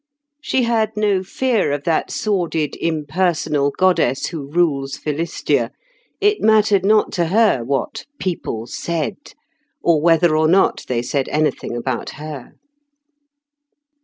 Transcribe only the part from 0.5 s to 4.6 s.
had no fear of that sordid impersonal goddess who